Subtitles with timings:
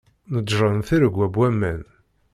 [0.33, 1.81] Neǧren tiregwa n waman.